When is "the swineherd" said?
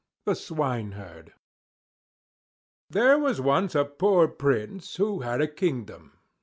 0.25-1.31